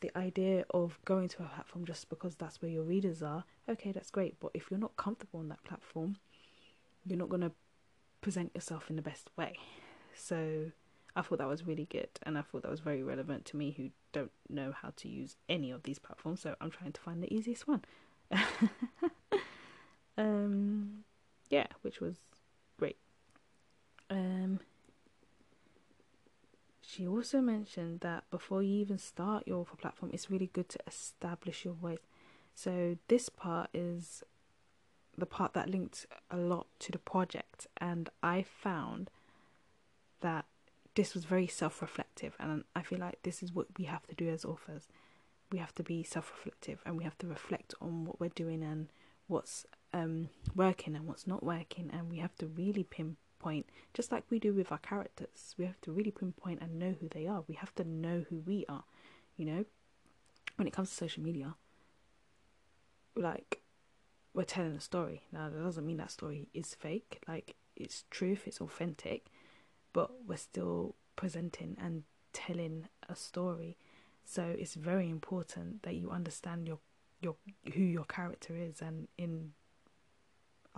the 0.00 0.16
idea 0.16 0.64
of 0.70 0.98
going 1.04 1.28
to 1.28 1.42
a 1.42 1.46
platform 1.46 1.84
just 1.84 2.08
because 2.08 2.36
that's 2.36 2.62
where 2.62 2.70
your 2.70 2.84
readers 2.84 3.22
are, 3.22 3.44
okay, 3.68 3.92
that's 3.92 4.10
great. 4.10 4.38
But 4.40 4.52
if 4.54 4.70
you're 4.70 4.78
not 4.78 4.96
comfortable 4.96 5.40
on 5.40 5.48
that 5.48 5.64
platform, 5.64 6.16
you're 7.04 7.18
not 7.18 7.28
going 7.28 7.42
to 7.42 7.52
present 8.20 8.52
yourself 8.54 8.90
in 8.90 8.96
the 8.96 9.02
best 9.02 9.30
way. 9.36 9.56
So 10.14 10.70
I 11.16 11.22
thought 11.22 11.38
that 11.38 11.48
was 11.48 11.66
really 11.66 11.86
good 11.86 12.10
and 12.22 12.38
I 12.38 12.42
thought 12.42 12.62
that 12.62 12.70
was 12.70 12.80
very 12.80 13.02
relevant 13.02 13.44
to 13.46 13.56
me 13.56 13.74
who 13.76 13.90
don't 14.12 14.30
know 14.48 14.72
how 14.72 14.92
to 14.96 15.08
use 15.08 15.36
any 15.48 15.70
of 15.70 15.82
these 15.82 15.98
platforms. 15.98 16.40
So 16.40 16.54
I'm 16.60 16.70
trying 16.70 16.92
to 16.92 17.00
find 17.00 17.22
the 17.22 17.32
easiest 17.32 17.66
one. 17.66 17.82
um, 20.18 21.04
yeah, 21.50 21.66
which 21.82 22.00
was 22.00 22.16
great. 22.78 22.96
Um, 24.10 24.60
she 26.88 27.06
also 27.06 27.42
mentioned 27.42 28.00
that 28.00 28.24
before 28.30 28.62
you 28.62 28.80
even 28.80 28.96
start 28.96 29.46
your 29.46 29.58
author 29.58 29.76
platform, 29.76 30.10
it's 30.14 30.30
really 30.30 30.48
good 30.54 30.70
to 30.70 30.78
establish 30.86 31.62
your 31.62 31.74
voice. 31.74 31.98
So 32.54 32.96
this 33.08 33.28
part 33.28 33.68
is 33.74 34.22
the 35.16 35.26
part 35.26 35.52
that 35.52 35.68
linked 35.68 36.06
a 36.30 36.38
lot 36.38 36.66
to 36.78 36.90
the 36.90 36.98
project, 36.98 37.66
and 37.76 38.08
I 38.22 38.42
found 38.42 39.10
that 40.22 40.46
this 40.94 41.12
was 41.12 41.26
very 41.26 41.46
self 41.46 41.82
reflective, 41.82 42.34
and 42.40 42.64
I 42.74 42.80
feel 42.80 43.00
like 43.00 43.22
this 43.22 43.42
is 43.42 43.52
what 43.52 43.66
we 43.78 43.84
have 43.84 44.06
to 44.06 44.14
do 44.14 44.30
as 44.30 44.46
authors. 44.46 44.88
We 45.52 45.58
have 45.58 45.74
to 45.74 45.82
be 45.82 46.02
self 46.02 46.30
reflective 46.30 46.80
and 46.86 46.96
we 46.96 47.04
have 47.04 47.18
to 47.18 47.26
reflect 47.26 47.74
on 47.82 48.06
what 48.06 48.18
we're 48.18 48.30
doing 48.30 48.62
and 48.62 48.88
what's 49.26 49.66
um, 49.92 50.30
working 50.56 50.96
and 50.96 51.06
what's 51.06 51.26
not 51.26 51.42
working, 51.44 51.90
and 51.92 52.10
we 52.10 52.16
have 52.18 52.34
to 52.36 52.46
really 52.46 52.84
pinpoint, 53.38 53.66
just 53.94 54.12
like 54.12 54.24
we 54.30 54.38
do 54.38 54.52
with 54.52 54.72
our 54.72 54.78
characters, 54.78 55.54
we 55.58 55.64
have 55.64 55.80
to 55.82 55.92
really 55.92 56.10
pinpoint 56.10 56.60
and 56.60 56.78
know 56.78 56.94
who 57.00 57.08
they 57.08 57.26
are. 57.26 57.44
We 57.48 57.54
have 57.56 57.74
to 57.76 57.84
know 57.84 58.24
who 58.28 58.38
we 58.38 58.64
are, 58.68 58.84
you 59.36 59.44
know, 59.44 59.64
when 60.56 60.66
it 60.66 60.72
comes 60.72 60.90
to 60.90 60.96
social 60.96 61.22
media. 61.22 61.54
Like, 63.16 63.62
we're 64.34 64.44
telling 64.44 64.72
a 64.72 64.80
story. 64.80 65.22
Now, 65.32 65.48
that 65.48 65.62
doesn't 65.62 65.86
mean 65.86 65.96
that 65.98 66.10
story 66.10 66.48
is 66.54 66.74
fake, 66.74 67.22
like, 67.26 67.56
it's 67.76 68.04
truth, 68.10 68.42
it's 68.46 68.60
authentic, 68.60 69.26
but 69.92 70.10
we're 70.26 70.36
still 70.36 70.96
presenting 71.16 71.76
and 71.80 72.04
telling 72.32 72.88
a 73.08 73.14
story. 73.14 73.76
So 74.24 74.42
it's 74.42 74.74
very 74.74 75.08
important 75.08 75.82
that 75.84 75.94
you 75.94 76.10
understand 76.10 76.66
your 76.66 76.78
your 77.20 77.34
who 77.74 77.82
your 77.82 78.04
character 78.04 78.54
is 78.56 78.80
and 78.80 79.08
in 79.16 79.52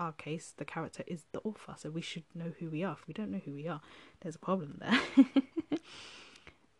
our 0.01 0.13
case 0.13 0.53
the 0.57 0.65
character 0.65 1.05
is 1.07 1.25
the 1.33 1.41
author 1.41 1.75
so 1.77 1.91
we 1.91 2.01
should 2.01 2.25
know 2.35 2.53
who 2.59 2.71
we 2.71 2.83
are. 2.83 2.95
If 2.95 3.07
we 3.07 3.15
don't 3.15 3.31
know 3.31 3.41
who 3.45 3.53
we 3.55 3.69
are 3.69 3.81
there's 4.21 4.37
a 4.37 4.41
problem 4.41 4.81
there. 4.81 5.01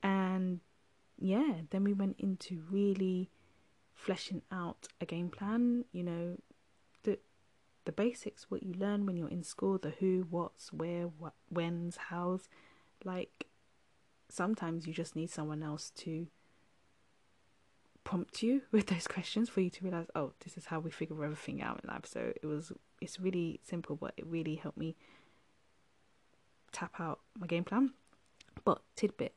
And 0.03 0.61
yeah 1.19 1.53
then 1.71 1.85
we 1.85 1.93
went 1.93 2.17
into 2.19 2.63
really 2.71 3.31
fleshing 3.95 4.41
out 4.51 4.89
a 4.99 5.05
game 5.05 5.29
plan 5.29 5.85
you 5.93 6.03
know 6.03 6.39
the 7.03 7.19
the 7.85 7.93
basics 7.93 8.51
what 8.51 8.63
you 8.63 8.73
learn 8.73 9.05
when 9.05 9.19
you're 9.19 9.29
in 9.29 9.43
school 9.43 9.77
the 9.77 9.91
who 10.01 10.27
what's 10.31 10.73
where 10.73 11.05
what 11.05 11.35
when's 11.51 11.97
how's. 12.09 12.49
Like 13.05 13.47
sometimes 14.31 14.87
you 14.87 14.95
just 14.95 15.15
need 15.15 15.31
someone 15.31 15.63
else 15.63 15.91
to 15.97 16.27
prompt 18.11 18.43
you 18.43 18.63
with 18.73 18.89
those 18.89 19.07
questions 19.07 19.49
for 19.49 19.61
you 19.61 19.71
to 19.71 19.85
realize, 19.85 20.09
oh, 20.17 20.33
this 20.43 20.57
is 20.57 20.67
how 20.67 20.81
we 20.81 20.91
figure 20.91 21.25
everything 21.25 21.63
out 21.63 21.81
in 21.83 21.89
life. 21.89 22.05
So 22.05 22.33
it 22.43 22.45
was, 22.45 22.73
it's 23.01 23.21
really 23.21 23.61
simple, 23.63 23.95
but 23.95 24.15
it 24.17 24.27
really 24.27 24.57
helped 24.57 24.79
me 24.79 24.97
tap 26.73 26.99
out 26.99 27.21
my 27.39 27.47
game 27.47 27.65
plan. 27.65 27.93
But 28.65 28.83
tidbit, 28.97 29.35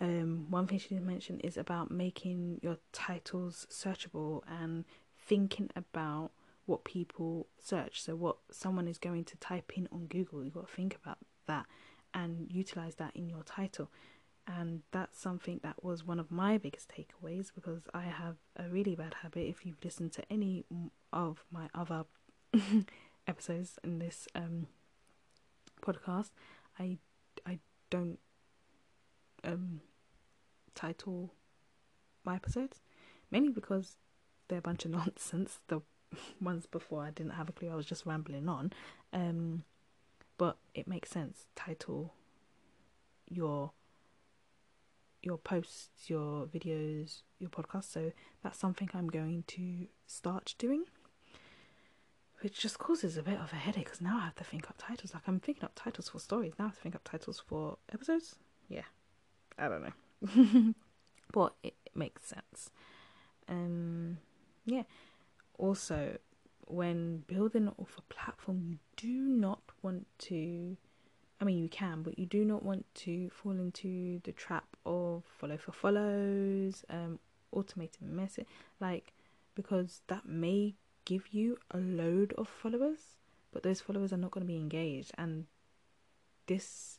um, 0.00 0.46
one 0.48 0.68
thing 0.68 0.78
she 0.78 0.90
didn't 0.90 1.06
mention 1.06 1.40
is 1.40 1.56
about 1.56 1.90
making 1.90 2.60
your 2.62 2.78
titles 2.92 3.66
searchable 3.68 4.42
and 4.48 4.84
thinking 5.18 5.70
about 5.74 6.30
what 6.66 6.84
people 6.84 7.48
search. 7.58 8.00
So 8.00 8.14
what 8.14 8.36
someone 8.52 8.86
is 8.86 8.96
going 8.96 9.24
to 9.24 9.36
type 9.38 9.72
in 9.76 9.88
on 9.90 10.06
Google, 10.06 10.44
you've 10.44 10.54
got 10.54 10.68
to 10.68 10.72
think 10.72 10.96
about 11.02 11.18
that 11.46 11.66
and 12.14 12.46
utilize 12.48 12.94
that 12.96 13.14
in 13.16 13.28
your 13.28 13.42
title 13.42 13.90
and 14.58 14.82
that's 14.90 15.18
something 15.18 15.60
that 15.62 15.84
was 15.84 16.04
one 16.04 16.18
of 16.18 16.30
my 16.30 16.58
biggest 16.58 16.90
takeaways 16.90 17.50
because 17.54 17.82
I 17.94 18.02
have 18.02 18.36
a 18.56 18.68
really 18.68 18.94
bad 18.96 19.14
habit. 19.22 19.48
If 19.48 19.64
you've 19.64 19.84
listened 19.84 20.12
to 20.14 20.22
any 20.30 20.64
of 21.12 21.44
my 21.52 21.68
other 21.74 22.04
episodes 23.28 23.78
in 23.84 23.98
this 24.00 24.26
um, 24.34 24.66
podcast, 25.82 26.30
I 26.78 26.98
I 27.46 27.58
don't 27.90 28.18
um, 29.44 29.80
title 30.74 31.32
my 32.24 32.34
episodes 32.36 32.80
mainly 33.30 33.50
because 33.50 33.96
they're 34.48 34.58
a 34.58 34.62
bunch 34.62 34.84
of 34.84 34.90
nonsense. 35.00 35.60
The 35.68 35.80
ones 36.40 36.66
before 36.66 37.04
I 37.04 37.10
didn't 37.10 37.32
have 37.34 37.48
a 37.48 37.52
clue; 37.52 37.70
I 37.70 37.76
was 37.76 37.86
just 37.86 38.04
rambling 38.04 38.48
on. 38.48 38.72
Um, 39.12 39.62
but 40.38 40.56
it 40.74 40.88
makes 40.88 41.10
sense. 41.10 41.46
Title 41.54 42.14
your 43.28 43.70
your 45.22 45.38
posts, 45.38 46.08
your 46.08 46.46
videos, 46.46 47.22
your 47.38 47.50
podcast. 47.50 47.84
So 47.84 48.12
that's 48.42 48.58
something 48.58 48.90
I'm 48.94 49.08
going 49.08 49.44
to 49.48 49.86
start 50.06 50.54
doing, 50.58 50.84
which 52.40 52.58
just 52.60 52.78
causes 52.78 53.16
a 53.16 53.22
bit 53.22 53.38
of 53.38 53.52
a 53.52 53.56
headache 53.56 53.84
because 53.84 54.00
now 54.00 54.18
I 54.18 54.24
have 54.24 54.36
to 54.36 54.44
think 54.44 54.68
up 54.68 54.76
titles. 54.78 55.14
Like 55.14 55.24
I'm 55.26 55.40
thinking 55.40 55.64
up 55.64 55.72
titles 55.74 56.08
for 56.08 56.18
stories, 56.18 56.54
now 56.58 56.66
I 56.66 56.68
have 56.68 56.76
to 56.76 56.82
think 56.82 56.94
up 56.94 57.04
titles 57.04 57.42
for 57.46 57.78
episodes. 57.92 58.36
Yeah, 58.68 58.84
I 59.58 59.68
don't 59.68 59.82
know, 59.82 60.74
but 61.32 61.54
it, 61.62 61.74
it 61.84 61.96
makes 61.96 62.26
sense. 62.26 62.70
Um, 63.48 64.18
yeah. 64.64 64.84
Also, 65.58 66.16
when 66.66 67.24
building 67.26 67.68
off 67.78 67.96
a 67.98 68.14
platform, 68.14 68.62
you 68.62 68.78
do 68.96 69.08
not 69.08 69.60
want 69.82 70.06
to 70.18 70.76
I 71.40 71.44
mean, 71.44 71.58
you 71.58 71.68
can, 71.68 72.02
but 72.02 72.18
you 72.18 72.26
do 72.26 72.44
not 72.44 72.62
want 72.62 72.84
to 72.96 73.30
fall 73.30 73.52
into 73.52 74.20
the 74.24 74.32
trap 74.32 74.66
of 74.84 75.24
follow 75.38 75.56
for 75.56 75.72
follows, 75.72 76.84
um, 76.90 77.18
automated 77.50 78.02
message, 78.02 78.46
like 78.78 79.14
because 79.54 80.02
that 80.08 80.26
may 80.26 80.74
give 81.06 81.28
you 81.32 81.56
a 81.70 81.78
load 81.78 82.34
of 82.36 82.46
followers, 82.46 83.16
but 83.52 83.62
those 83.62 83.80
followers 83.80 84.12
are 84.12 84.18
not 84.18 84.30
going 84.30 84.46
to 84.46 84.52
be 84.52 84.58
engaged, 84.58 85.12
and 85.16 85.46
this 86.46 86.98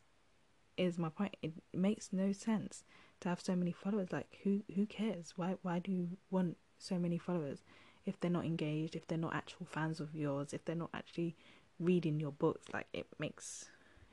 is 0.77 0.97
my 0.97 1.09
point. 1.09 1.35
It 1.41 1.53
makes 1.73 2.11
no 2.11 2.31
sense 2.31 2.83
to 3.19 3.29
have 3.29 3.41
so 3.41 3.55
many 3.55 3.71
followers. 3.71 4.11
Like, 4.11 4.39
who 4.43 4.63
who 4.75 4.85
cares? 4.85 5.33
Why 5.35 5.55
why 5.61 5.79
do 5.79 5.91
you 5.91 6.17
want 6.31 6.57
so 6.79 6.97
many 6.97 7.17
followers 7.17 7.59
if 8.05 8.19
they're 8.19 8.31
not 8.31 8.45
engaged? 8.45 8.95
If 8.95 9.07
they're 9.07 9.17
not 9.17 9.35
actual 9.35 9.67
fans 9.67 9.99
of 9.99 10.15
yours? 10.15 10.53
If 10.53 10.65
they're 10.65 10.75
not 10.75 10.89
actually 10.93 11.35
reading 11.79 12.19
your 12.19 12.31
books? 12.31 12.67
Like, 12.73 12.87
it 12.93 13.07
makes 13.19 13.69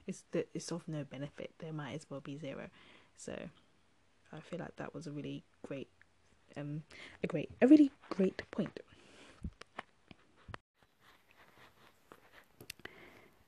it's 0.09 0.25
it's 0.33 0.73
of 0.73 0.89
no 0.89 1.05
benefit. 1.05 1.53
There 1.59 1.73
might 1.73 1.95
as 1.95 2.07
well 2.11 2.21
be 2.21 2.37
zero. 2.37 2.69
So 3.17 3.35
I 4.33 4.41
feel 4.41 4.59
like 4.59 4.75
that 4.77 4.95
was 4.95 5.07
a 5.07 5.13
really 5.13 5.45
great, 5.67 5.89
um, 6.57 6.83
a 7.23 7.27
great, 7.27 7.51
a 7.61 7.67
really 7.69 7.91
great 8.09 8.43
point. 8.51 8.81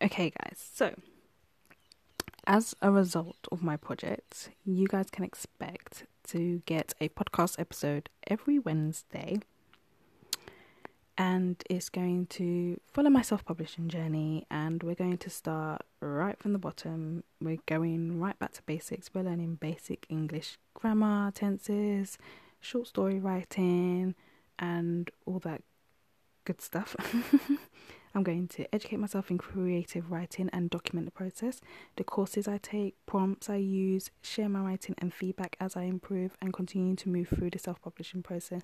Okay, 0.03 0.31
guys. 0.31 0.71
So 0.73 0.95
as 2.47 2.75
a 2.81 2.91
result 2.91 3.49
of 3.51 3.63
my 3.63 3.77
project, 3.77 4.51
you 4.65 4.87
guys 4.87 5.11
can 5.11 5.25
expect 5.25 6.05
to 6.29 6.63
get 6.67 6.95
a 7.01 7.09
podcast 7.09 7.59
episode 7.59 8.09
every 8.27 8.59
Wednesday 8.59 9.39
and 11.21 11.63
it's 11.69 11.91
going 11.91 12.25
to 12.25 12.81
follow 12.87 13.11
my 13.11 13.21
self 13.21 13.45
publishing 13.45 13.91
journey. 13.91 14.47
And 14.51 14.83
we're 14.83 14.95
going 14.95 15.19
to 15.19 15.29
start 15.29 15.83
right 16.01 16.39
from 16.39 16.55
the 16.55 16.59
bottom. 16.59 17.25
We're 17.43 17.59
going 17.67 18.19
right 18.19 18.39
back 18.39 18.53
to 18.53 18.63
basics. 18.63 19.11
We're 19.13 19.25
learning 19.25 19.57
basic 19.57 20.07
English 20.09 20.57
grammar, 20.73 21.31
tenses, 21.33 22.17
short 22.59 22.87
story 22.87 23.21
writing, 23.21 24.15
and 24.59 25.11
all 25.27 25.41
that 25.41 25.63
good 26.47 26.63
stuff. 26.63 26.97
I'm 28.15 28.23
going 28.23 28.49
to 28.49 28.75
educate 28.75 28.99
myself 28.99 29.31
in 29.31 29.39
creative 29.39 30.11
writing 30.11 30.51
and 30.53 30.69
document 30.69 31.07
the 31.07 31.13
process, 31.13 31.61
the 31.97 32.05
courses 32.05 32.49
I 32.49 32.59
take, 32.59 32.95
prompts 33.07 33.49
I 33.49 33.57
use, 33.57 34.11
share 34.23 34.49
my 34.49 34.61
writing 34.61 34.97
and 34.99 35.15
feedback 35.15 35.57
as 35.61 35.77
I 35.77 35.83
improve, 35.83 36.37
and 36.43 36.53
continue 36.53 36.97
to 36.97 37.09
move 37.09 37.29
through 37.29 37.51
the 37.51 37.59
self 37.59 37.81
publishing 37.81 38.23
process. 38.23 38.63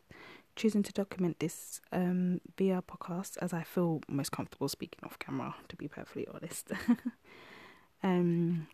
Choosing 0.56 0.82
to 0.82 0.92
document 0.92 1.38
this 1.38 1.80
um, 1.92 2.40
via 2.56 2.82
podcast 2.82 3.36
as 3.40 3.52
I 3.52 3.62
feel 3.62 4.00
most 4.08 4.32
comfortable 4.32 4.68
speaking 4.68 5.00
off 5.04 5.18
camera, 5.18 5.54
to 5.68 5.76
be 5.76 5.86
perfectly 5.86 6.26
honest. 6.34 6.72
um, 8.02 8.66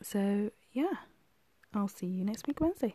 so, 0.00 0.50
yeah, 0.72 0.94
I'll 1.74 1.88
see 1.88 2.06
you 2.06 2.24
next 2.24 2.46
week, 2.46 2.60
Wednesday. 2.60 2.94